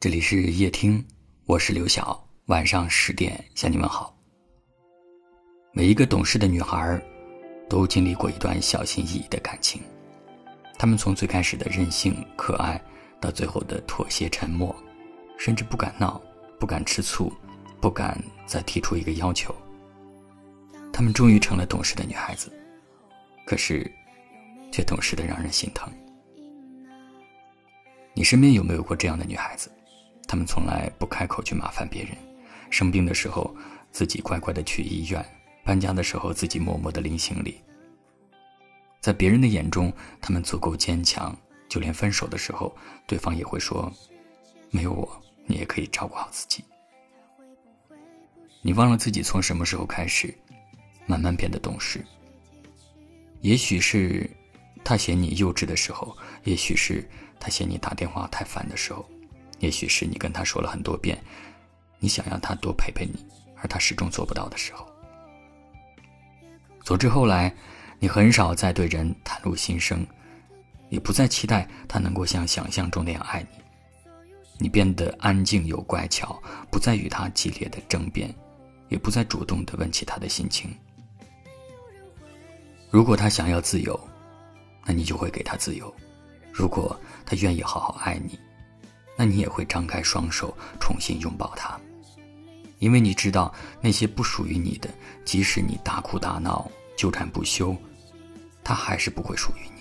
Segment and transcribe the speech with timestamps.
[0.00, 1.04] 这里是夜听，
[1.44, 2.18] 我是刘晓。
[2.46, 4.16] 晚上十点向你们好。
[5.74, 6.98] 每一个懂事的女孩，
[7.68, 9.82] 都经历过一段小心翼翼的感情。
[10.78, 12.80] 她们从最开始的任性可爱，
[13.20, 14.74] 到最后的妥协沉默，
[15.36, 16.18] 甚至不敢闹，
[16.58, 17.30] 不敢吃醋，
[17.78, 19.54] 不敢再提出一个要求。
[20.94, 22.50] 她们终于成了懂事的女孩子，
[23.44, 23.92] 可是，
[24.72, 25.92] 却懂事的让人心疼。
[28.14, 29.70] 你身边有没有过这样的女孩子？
[30.30, 32.16] 他们从来不开口去麻烦别人，
[32.70, 33.52] 生病的时候
[33.90, 35.24] 自己乖乖的去医院，
[35.64, 37.60] 搬家的时候自己默默的拎行李。
[39.00, 41.36] 在别人的眼中，他们足够坚强，
[41.68, 42.72] 就连分手的时候，
[43.08, 43.92] 对方也会说
[44.70, 46.64] ：“没有我，你也可以照顾好自己。”
[48.62, 50.32] 你忘了自己从什么时候开始，
[51.06, 52.06] 慢慢变得懂事。
[53.40, 54.30] 也许是
[54.84, 57.04] 他嫌你幼稚的时候，也许是
[57.40, 59.04] 他嫌你打电话太烦的时候。
[59.60, 61.16] 也许是你跟他说了很多遍，
[61.98, 63.24] 你想要他多陪陪你，
[63.56, 64.86] 而他始终做不到的时候。
[66.82, 67.54] 总之后来，
[67.98, 70.04] 你很少再对人袒露心声，
[70.88, 73.58] 也不再期待他能够像想象中那样爱你。
[74.58, 78.34] 你变得安静又乖巧，不再与他激烈的争辩，
[78.88, 80.74] 也不再主动的问起他的心情。
[82.90, 83.98] 如果他想要自由，
[84.84, 85.86] 那你就会给他自由；
[86.52, 88.38] 如果他愿意好好爱你。
[89.16, 91.78] 那你也会张开双手重新拥抱他，
[92.78, 94.88] 因为你知道那些不属于你的，
[95.24, 97.76] 即使你大哭大闹、纠缠不休，
[98.64, 99.80] 他还是不会属于你。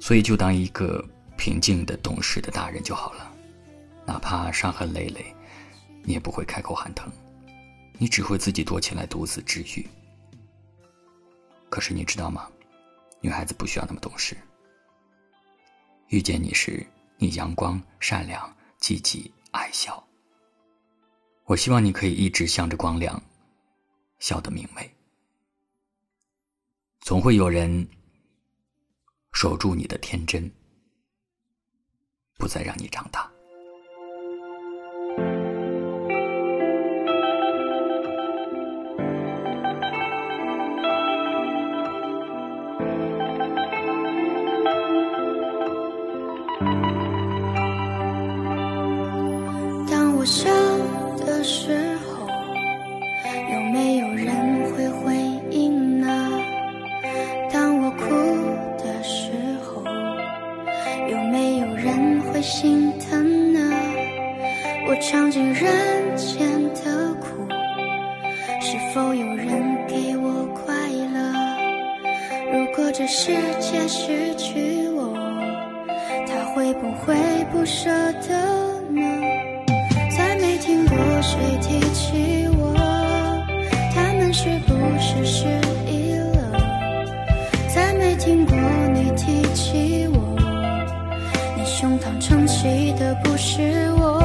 [0.00, 1.04] 所以，就当一个
[1.36, 3.32] 平静的、懂事的大人就好了。
[4.06, 5.34] 哪怕伤痕累累，
[6.04, 7.10] 你也不会开口喊疼，
[7.98, 9.86] 你只会自己躲起来独自治愈。
[11.68, 12.48] 可是你知道吗？
[13.20, 14.36] 女孩子不需要那么懂事。
[16.08, 16.86] 遇见你时。
[17.18, 20.02] 你阳光、善良、积极、爱笑。
[21.44, 23.22] 我希望你可以一直向着光亮，
[24.18, 24.94] 笑得明媚。
[27.00, 27.88] 总会有人
[29.32, 30.50] 守住你的天真，
[32.36, 33.30] 不再让你长大。
[50.26, 50.50] 笑
[51.24, 52.26] 的时候，
[53.52, 54.34] 有没有人
[54.72, 55.14] 会回
[55.52, 56.42] 应呢？
[57.52, 58.04] 当我哭
[58.82, 59.30] 的时
[59.62, 59.84] 候，
[61.08, 63.60] 有没有人会心疼呢？
[64.88, 67.46] 我尝尽人间的苦，
[68.60, 70.74] 是否有人给我快
[71.14, 71.32] 乐？
[72.52, 75.16] 如果这世界失去我，
[76.26, 77.14] 他会不会
[77.52, 77.88] 不舍
[78.28, 78.65] 得？
[81.26, 82.72] 谁提起我？
[83.92, 85.44] 他们是不是失
[85.90, 86.52] 忆了？
[87.74, 88.54] 再没听过
[88.94, 90.16] 你提起我，
[91.56, 94.22] 你胸膛撑起的不是我。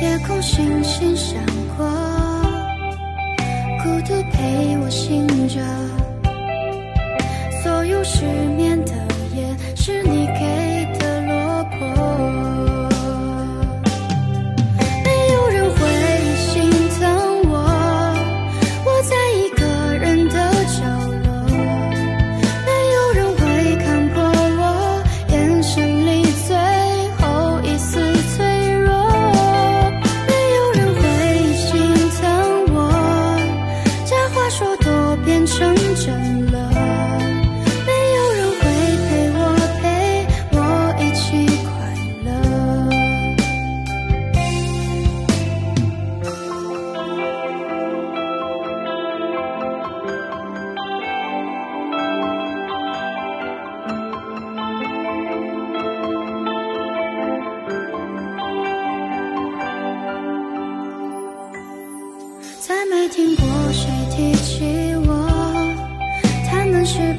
[0.00, 1.38] 夜空星星闪
[1.76, 1.86] 过，
[3.82, 5.60] 孤独陪我醒着，
[7.62, 8.24] 所有失
[8.56, 8.92] 眠的
[9.36, 10.47] 夜是你给。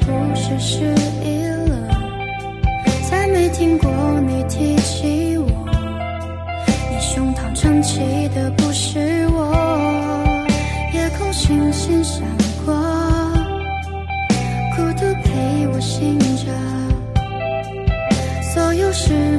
[0.00, 0.94] 不是失
[1.24, 1.88] 忆了？
[3.10, 5.46] 再没听过你提起我，
[6.90, 8.00] 你胸膛撑起
[8.34, 9.54] 的不是我。
[10.92, 12.22] 夜空星星闪
[12.64, 12.74] 过，
[14.74, 16.46] 孤独陪我醒着，
[18.52, 19.29] 所有事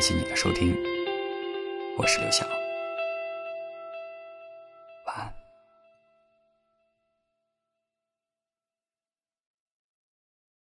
[0.00, 0.74] 感谢你的收听，
[1.98, 2.59] 我是刘晓。